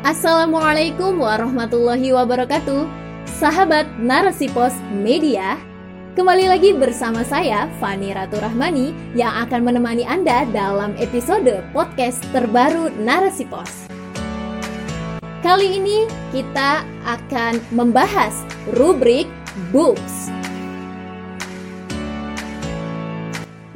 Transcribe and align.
Assalamualaikum 0.00 1.20
warahmatullahi 1.20 2.16
wabarakatuh. 2.16 2.88
Sahabat 3.36 3.84
Narasi 4.00 4.48
Pos 4.48 4.72
Media 4.96 5.60
Kembali 6.16 6.48
lagi 6.48 6.72
bersama 6.72 7.20
saya 7.20 7.68
Fani 7.76 8.08
Ratu 8.08 8.40
Rahmani 8.40 8.96
Yang 9.12 9.44
akan 9.44 9.60
menemani 9.60 10.08
Anda 10.08 10.48
dalam 10.56 10.96
episode 10.96 11.52
podcast 11.76 12.24
terbaru 12.32 12.88
Narasi 12.96 13.44
Pos 13.44 13.92
Kali 15.44 15.68
ini 15.76 16.08
kita 16.32 16.80
akan 17.04 17.60
membahas 17.68 18.32
rubrik 18.80 19.28
Books. 19.68 20.32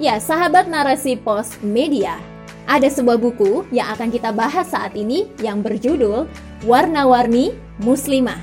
Ya, 0.01 0.17
sahabat 0.17 0.73
Narasi 0.73 1.21
Pos 1.21 1.61
Media 1.61 2.17
ada 2.65 2.89
sebuah 2.89 3.21
buku 3.21 3.69
yang 3.69 3.93
akan 3.93 4.09
kita 4.09 4.33
bahas 4.33 4.73
saat 4.73 4.97
ini 4.97 5.29
yang 5.41 5.61
berjudul 5.61 6.25
Warna-Warni 6.65 7.53
Muslimah. 7.85 8.41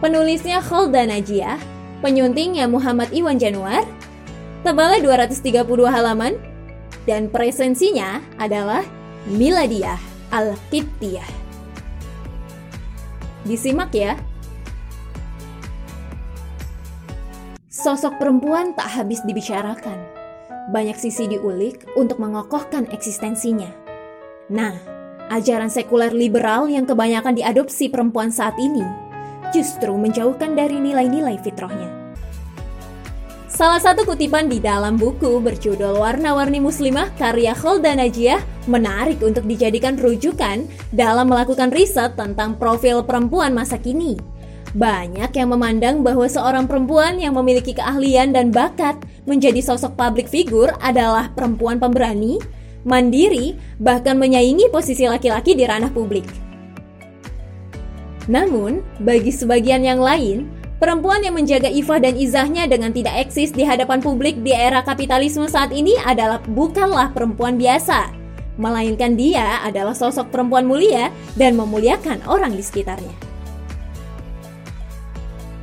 Penulisnya 0.00 0.64
Khalda 0.64 1.04
Najiyah, 1.08 1.60
penyuntingnya 2.00 2.68
Muhammad 2.68 3.12
Iwan 3.12 3.36
Januar, 3.36 3.84
tebalnya 4.64 5.00
232 5.04 5.88
halaman, 5.88 6.36
dan 7.04 7.28
presensinya 7.28 8.24
adalah 8.40 8.84
Miladiyah 9.28 10.00
Al-Qibtiyah. 10.32 11.30
Disimak 13.46 13.92
ya. 13.94 14.18
Sosok 17.70 18.18
perempuan 18.18 18.74
tak 18.74 18.90
habis 18.90 19.22
dibicarakan 19.22 20.15
banyak 20.70 20.98
sisi 20.98 21.30
diulik 21.30 21.86
untuk 21.94 22.18
mengokohkan 22.18 22.90
eksistensinya. 22.90 23.70
Nah, 24.50 24.74
ajaran 25.30 25.70
sekuler 25.70 26.14
liberal 26.14 26.70
yang 26.70 26.86
kebanyakan 26.86 27.34
diadopsi 27.34 27.90
perempuan 27.90 28.30
saat 28.30 28.54
ini 28.58 28.82
justru 29.54 29.94
menjauhkan 29.94 30.58
dari 30.58 30.78
nilai-nilai 30.82 31.38
fitrahnya. 31.42 32.06
Salah 33.56 33.80
satu 33.80 34.04
kutipan 34.04 34.52
di 34.52 34.60
dalam 34.60 35.00
buku 35.00 35.40
berjudul 35.40 35.96
Warna-Warni 35.96 36.60
Muslimah 36.60 37.16
karya 37.16 37.56
Kholda 37.56 37.96
Najiyah 37.96 38.68
menarik 38.68 39.24
untuk 39.24 39.48
dijadikan 39.48 39.96
rujukan 39.96 40.68
dalam 40.92 41.32
melakukan 41.32 41.72
riset 41.72 42.20
tentang 42.20 42.60
profil 42.60 43.00
perempuan 43.00 43.56
masa 43.56 43.80
kini. 43.80 44.35
Banyak 44.76 45.32
yang 45.32 45.56
memandang 45.56 46.04
bahwa 46.04 46.28
seorang 46.28 46.68
perempuan 46.68 47.16
yang 47.16 47.32
memiliki 47.32 47.72
keahlian 47.72 48.36
dan 48.36 48.52
bakat 48.52 49.00
menjadi 49.24 49.64
sosok 49.64 49.96
publik 49.96 50.28
figur 50.28 50.68
adalah 50.84 51.32
perempuan 51.32 51.80
pemberani, 51.80 52.36
mandiri, 52.84 53.56
bahkan 53.80 54.20
menyaingi 54.20 54.68
posisi 54.68 55.08
laki-laki 55.08 55.56
di 55.56 55.64
ranah 55.64 55.88
publik. 55.88 56.28
Namun, 58.28 58.84
bagi 59.00 59.32
sebagian 59.32 59.80
yang 59.80 59.96
lain, 59.96 60.44
perempuan 60.76 61.24
yang 61.24 61.40
menjaga 61.40 61.72
ifah 61.72 61.96
dan 61.96 62.12
izahnya 62.12 62.68
dengan 62.68 62.92
tidak 62.92 63.16
eksis 63.16 63.56
di 63.56 63.64
hadapan 63.64 64.04
publik 64.04 64.44
di 64.44 64.52
era 64.52 64.84
kapitalisme 64.84 65.48
saat 65.48 65.72
ini 65.72 65.96
adalah 66.04 66.36
bukanlah 66.52 67.16
perempuan 67.16 67.56
biasa, 67.56 68.12
melainkan 68.60 69.16
dia 69.16 69.56
adalah 69.64 69.96
sosok 69.96 70.28
perempuan 70.28 70.68
mulia 70.68 71.08
dan 71.32 71.56
memuliakan 71.56 72.20
orang 72.28 72.52
di 72.52 72.60
sekitarnya. 72.60 73.25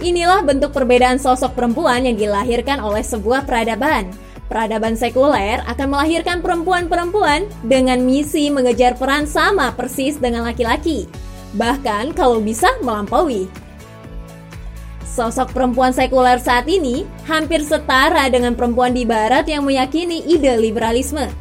Inilah 0.04 0.44
bentuk 0.44 0.76
perbedaan 0.76 1.16
sosok 1.16 1.56
perempuan 1.56 2.04
yang 2.04 2.20
dilahirkan 2.20 2.84
oleh 2.84 3.00
sebuah 3.00 3.48
peradaban. 3.48 4.12
Peradaban 4.52 5.00
sekuler 5.00 5.64
akan 5.64 5.96
melahirkan 5.96 6.44
perempuan-perempuan 6.44 7.48
dengan 7.64 8.04
misi 8.04 8.52
mengejar 8.52 9.00
peran 9.00 9.24
sama 9.24 9.72
persis 9.72 10.20
dengan 10.20 10.44
laki-laki, 10.44 11.08
bahkan 11.56 12.12
kalau 12.12 12.44
bisa 12.44 12.68
melampaui. 12.84 13.48
Sosok 15.08 15.56
perempuan 15.56 15.96
sekuler 15.96 16.36
saat 16.36 16.68
ini 16.68 17.08
hampir 17.24 17.64
setara 17.64 18.28
dengan 18.28 18.60
perempuan 18.60 18.92
di 18.92 19.08
barat 19.08 19.48
yang 19.48 19.64
meyakini 19.64 20.28
ide 20.28 20.60
liberalisme. 20.60 21.32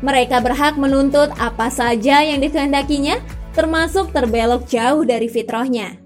Mereka 0.00 0.40
berhak 0.40 0.80
menuntut 0.80 1.28
apa 1.36 1.68
saja 1.68 2.24
yang 2.24 2.40
dikehendakinya, 2.40 3.20
termasuk 3.52 4.08
terbelok 4.16 4.64
jauh 4.64 5.04
dari 5.04 5.28
fitrahnya. 5.28 6.05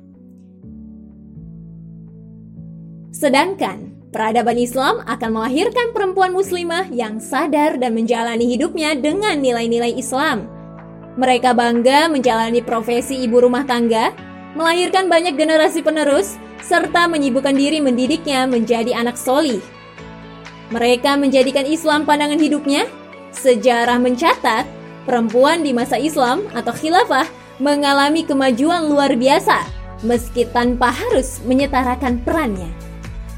Sedangkan 3.21 3.93
peradaban 4.17 4.57
Islam 4.57 5.05
akan 5.05 5.31
melahirkan 5.37 5.93
perempuan 5.93 6.33
muslimah 6.33 6.89
yang 6.89 7.21
sadar 7.21 7.77
dan 7.77 7.93
menjalani 7.93 8.49
hidupnya 8.49 8.97
dengan 8.97 9.37
nilai-nilai 9.45 9.93
Islam. 9.93 10.49
Mereka 11.21 11.53
bangga 11.53 12.09
menjalani 12.09 12.65
profesi 12.65 13.21
ibu 13.21 13.45
rumah 13.45 13.69
tangga, 13.69 14.17
melahirkan 14.57 15.13
banyak 15.13 15.37
generasi 15.37 15.85
penerus, 15.85 16.41
serta 16.65 17.13
menyibukkan 17.13 17.53
diri 17.53 17.85
mendidiknya 17.85 18.49
menjadi 18.49 18.97
anak 18.97 19.21
solih. 19.21 19.61
Mereka 20.73 21.21
menjadikan 21.21 21.69
Islam 21.69 22.09
pandangan 22.09 22.41
hidupnya. 22.41 22.89
Sejarah 23.37 24.01
mencatat, 24.01 24.65
perempuan 25.05 25.61
di 25.61 25.77
masa 25.77 26.01
Islam 26.01 26.49
atau 26.57 26.73
khilafah 26.73 27.29
mengalami 27.61 28.25
kemajuan 28.25 28.89
luar 28.89 29.13
biasa, 29.13 29.61
meski 30.09 30.49
tanpa 30.49 30.89
harus 30.89 31.39
menyetarakan 31.45 32.25
perannya. 32.25 32.90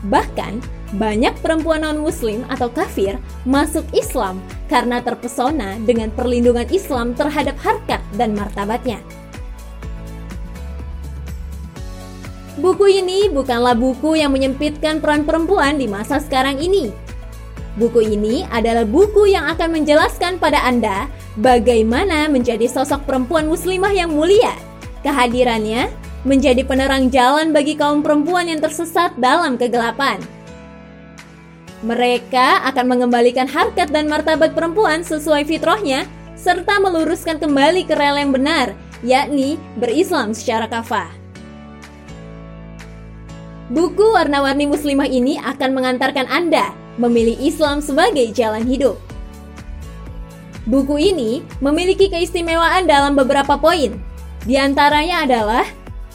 Bahkan, 0.02 0.58
banyak 0.98 1.32
perempuan 1.40 1.86
non-muslim 1.86 2.42
atau 2.50 2.66
kafir 2.68 3.16
masuk 3.46 3.86
Islam 3.94 4.42
karena 4.66 4.98
terpesona 4.98 5.78
dengan 5.86 6.10
perlindungan 6.10 6.66
Islam 6.74 7.14
terhadap 7.14 7.54
harkat 7.62 8.02
dan 8.18 8.34
martabatnya. 8.34 8.98
Buku 12.60 12.84
ini 12.84 13.32
bukanlah 13.32 13.72
buku 13.72 14.20
yang 14.20 14.34
menyempitkan 14.34 15.00
peran 15.00 15.24
perempuan 15.24 15.80
di 15.80 15.88
masa 15.88 16.20
sekarang 16.20 16.60
ini. 16.60 16.92
Buku 17.80 18.04
ini 18.04 18.44
adalah 18.52 18.84
buku 18.84 19.32
yang 19.32 19.48
akan 19.48 19.80
menjelaskan 19.80 20.36
pada 20.36 20.60
Anda 20.60 21.08
bagaimana 21.41 22.28
menjadi 22.28 22.68
sosok 22.68 23.08
perempuan 23.08 23.48
muslimah 23.48 23.96
yang 23.96 24.12
mulia. 24.12 24.52
Kehadirannya 25.00 25.88
menjadi 26.22 26.62
penerang 26.62 27.10
jalan 27.10 27.50
bagi 27.50 27.75
kaum 27.75 28.00
perempuan 28.00 28.47
yang 28.47 28.62
tersesat 28.62 29.15
dalam 29.19 29.59
kegelapan. 29.59 30.22
Mereka 31.83 32.62
akan 32.71 32.87
mengembalikan 32.87 33.50
harkat 33.50 33.91
dan 33.91 34.06
martabat 34.06 34.55
perempuan 34.55 35.03
sesuai 35.03 35.43
fitrahnya 35.43 36.06
serta 36.38 36.78
meluruskan 36.78 37.43
kembali 37.43 37.83
ke 37.87 37.94
rel 37.99 38.22
yang 38.22 38.31
benar, 38.31 38.71
yakni 39.03 39.59
berislam 39.83 40.31
secara 40.31 40.71
kafah. 40.71 41.10
Buku 43.72 44.15
warna-warni 44.15 44.71
muslimah 44.71 45.10
ini 45.10 45.43
akan 45.43 45.71
mengantarkan 45.75 46.31
Anda 46.31 46.71
memilih 47.03 47.41
Islam 47.43 47.83
sebagai 47.83 48.31
jalan 48.31 48.62
hidup. 48.62 49.00
Buku 50.62 51.03
ini 51.03 51.43
memiliki 51.59 52.06
keistimewaan 52.06 52.87
dalam 52.87 53.19
beberapa 53.19 53.59
poin. 53.59 53.99
Di 54.47 54.54
antaranya 54.54 55.27
adalah 55.27 55.66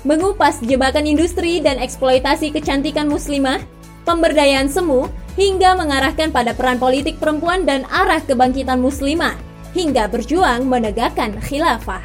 mengupas 0.05 0.61
jebakan 0.61 1.09
industri 1.09 1.63
dan 1.63 1.81
eksploitasi 1.81 2.53
kecantikan 2.53 3.09
muslimah, 3.09 3.63
pemberdayaan 4.05 4.69
semu, 4.69 5.09
hingga 5.37 5.77
mengarahkan 5.77 6.33
pada 6.33 6.53
peran 6.53 6.77
politik 6.77 7.17
perempuan 7.21 7.65
dan 7.65 7.85
arah 7.89 8.21
kebangkitan 8.21 8.81
muslimah, 8.81 9.37
hingga 9.73 10.09
berjuang 10.09 10.65
menegakkan 10.65 11.37
khilafah. 11.41 12.01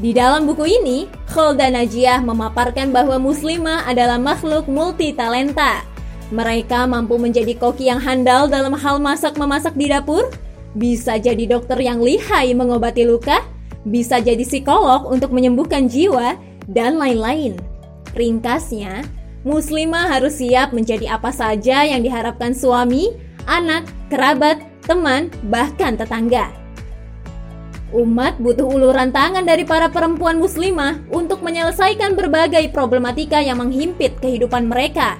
Di 0.00 0.16
dalam 0.16 0.48
buku 0.48 0.64
ini, 0.64 1.04
Kholda 1.28 1.68
Najiyah 1.68 2.24
memaparkan 2.24 2.88
bahwa 2.88 3.20
muslimah 3.20 3.84
adalah 3.84 4.16
makhluk 4.16 4.64
multi 4.64 5.12
talenta. 5.12 5.84
Mereka 6.32 6.88
mampu 6.88 7.20
menjadi 7.20 7.52
koki 7.58 7.92
yang 7.92 8.00
handal 8.00 8.48
dalam 8.48 8.72
hal 8.72 8.96
masak-memasak 8.96 9.76
di 9.76 9.92
dapur, 9.92 10.32
bisa 10.72 11.20
jadi 11.20 11.44
dokter 11.44 11.76
yang 11.84 12.00
lihai 12.00 12.56
mengobati 12.56 13.04
luka, 13.04 13.44
bisa 13.88 14.20
jadi 14.20 14.42
psikolog 14.44 15.08
untuk 15.08 15.32
menyembuhkan 15.32 15.88
jiwa, 15.88 16.36
dan 16.70 16.96
lain-lain. 16.96 17.58
Ringkasnya, 18.14 19.06
muslimah 19.42 20.10
harus 20.10 20.38
siap 20.38 20.70
menjadi 20.70 21.18
apa 21.18 21.34
saja 21.34 21.82
yang 21.82 22.06
diharapkan 22.06 22.54
suami, 22.54 23.10
anak, 23.50 23.86
kerabat, 24.08 24.62
teman, 24.86 25.28
bahkan 25.50 25.98
tetangga. 25.98 26.54
Umat 27.90 28.38
butuh 28.38 28.70
uluran 28.70 29.10
tangan 29.10 29.42
dari 29.42 29.66
para 29.66 29.90
perempuan 29.90 30.38
muslimah 30.38 31.02
untuk 31.10 31.42
menyelesaikan 31.42 32.14
berbagai 32.14 32.70
problematika 32.70 33.42
yang 33.42 33.58
menghimpit 33.58 34.14
kehidupan 34.22 34.70
mereka. 34.70 35.18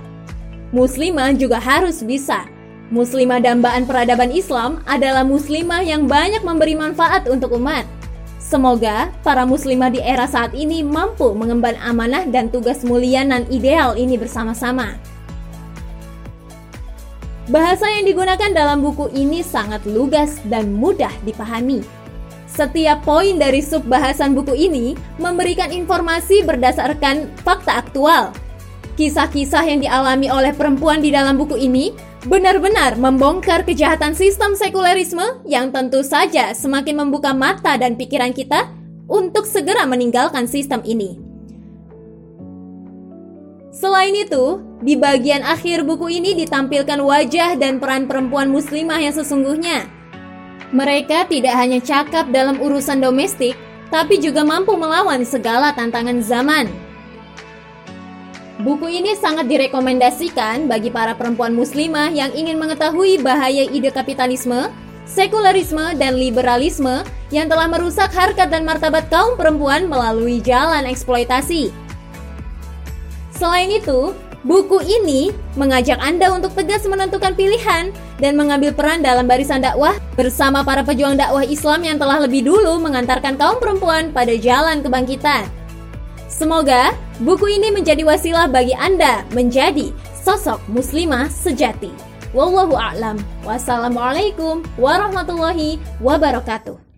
Muslimah 0.71 1.35
juga 1.35 1.59
harus 1.59 1.99
bisa. 2.07 2.47
Muslimah 2.95 3.43
dambaan 3.43 3.91
peradaban 3.91 4.31
Islam 4.31 4.87
adalah 4.87 5.27
muslimah 5.27 5.83
yang 5.83 6.07
banyak 6.07 6.47
memberi 6.47 6.79
manfaat 6.79 7.27
untuk 7.27 7.59
umat 7.59 7.87
Semoga 8.50 9.14
para 9.23 9.47
muslimah 9.47 9.94
di 9.94 10.02
era 10.02 10.26
saat 10.26 10.58
ini 10.58 10.82
mampu 10.82 11.31
mengemban 11.38 11.79
amanah 11.79 12.26
dan 12.26 12.50
tugas 12.50 12.82
mulia 12.82 13.23
dan 13.23 13.47
ideal 13.47 13.94
ini 13.94 14.19
bersama-sama. 14.19 14.99
Bahasa 17.47 17.87
yang 17.87 18.11
digunakan 18.11 18.50
dalam 18.50 18.82
buku 18.82 19.06
ini 19.14 19.47
sangat 19.47 19.87
lugas 19.87 20.43
dan 20.50 20.75
mudah 20.75 21.14
dipahami. 21.23 21.87
Setiap 22.50 23.06
poin 23.06 23.38
dari 23.38 23.62
sub 23.62 23.87
bahasan 23.87 24.35
buku 24.35 24.58
ini 24.58 24.99
memberikan 25.23 25.70
informasi 25.70 26.43
berdasarkan 26.43 27.31
fakta 27.47 27.79
aktual. 27.87 28.35
Kisah-kisah 28.99 29.62
yang 29.62 29.79
dialami 29.79 30.26
oleh 30.26 30.50
perempuan 30.50 30.99
di 30.99 31.14
dalam 31.14 31.38
buku 31.38 31.55
ini 31.55 31.94
benar-benar 32.26 33.00
membongkar 33.00 33.64
kejahatan 33.64 34.12
sistem 34.12 34.52
sekulerisme 34.52 35.44
yang 35.49 35.72
tentu 35.72 36.05
saja 36.05 36.52
semakin 36.52 37.06
membuka 37.06 37.32
mata 37.32 37.78
dan 37.81 37.96
pikiran 37.96 38.34
kita 38.34 38.69
untuk 39.08 39.49
segera 39.49 39.88
meninggalkan 39.88 40.44
sistem 40.44 40.84
ini. 40.84 41.17
Selain 43.70 44.12
itu, 44.12 44.61
di 44.84 44.99
bagian 44.99 45.40
akhir 45.46 45.88
buku 45.88 46.20
ini 46.20 46.37
ditampilkan 46.37 47.00
wajah 47.00 47.56
dan 47.56 47.81
peran 47.81 48.05
perempuan 48.05 48.52
muslimah 48.52 49.00
yang 49.00 49.14
sesungguhnya 49.14 50.00
mereka 50.70 51.26
tidak 51.26 51.55
hanya 51.58 51.82
cakap 51.82 52.31
dalam 52.31 52.62
urusan 52.62 53.02
domestik, 53.02 53.58
tapi 53.90 54.23
juga 54.23 54.46
mampu 54.46 54.78
melawan 54.78 55.26
segala 55.26 55.75
tantangan 55.75 56.23
zaman. 56.23 56.70
Buku 58.61 58.93
ini 58.93 59.17
sangat 59.17 59.49
direkomendasikan 59.49 60.69
bagi 60.69 60.93
para 60.93 61.17
perempuan 61.17 61.57
muslimah 61.57 62.12
yang 62.12 62.29
ingin 62.37 62.61
mengetahui 62.61 63.17
bahaya 63.25 63.65
ide 63.65 63.89
kapitalisme, 63.89 64.69
sekularisme, 65.09 65.97
dan 65.97 66.21
liberalisme 66.21 67.01
yang 67.33 67.49
telah 67.49 67.73
merusak 67.73 68.12
harkat 68.12 68.53
dan 68.53 68.69
martabat 68.69 69.09
kaum 69.09 69.33
perempuan 69.41 69.89
melalui 69.89 70.45
jalan 70.45 70.85
eksploitasi. 70.85 71.73
Selain 73.33 73.73
itu, 73.73 74.12
Buku 74.41 74.81
ini 74.81 75.29
mengajak 75.53 76.01
Anda 76.01 76.33
untuk 76.33 76.57
tegas 76.57 76.89
menentukan 76.89 77.37
pilihan 77.37 77.93
dan 78.17 78.33
mengambil 78.41 78.73
peran 78.73 79.05
dalam 79.05 79.29
barisan 79.29 79.61
dakwah 79.61 79.93
bersama 80.17 80.65
para 80.65 80.81
pejuang 80.81 81.21
dakwah 81.21 81.45
Islam 81.45 81.85
yang 81.85 82.01
telah 82.01 82.25
lebih 82.25 82.49
dulu 82.49 82.81
mengantarkan 82.81 83.37
kaum 83.37 83.61
perempuan 83.61 84.09
pada 84.17 84.33
jalan 84.41 84.81
kebangkitan. 84.81 85.60
Semoga 86.40 86.96
buku 87.20 87.60
ini 87.60 87.69
menjadi 87.69 88.00
wasilah 88.00 88.48
bagi 88.48 88.72
Anda 88.72 89.28
menjadi 89.37 89.92
sosok 90.25 90.56
muslimah 90.72 91.28
sejati. 91.28 91.92
Wallahu 92.32 92.81
a'lam. 92.81 93.20
Wassalamualaikum 93.44 94.64
warahmatullahi 94.81 95.76
wabarakatuh. 96.00 96.89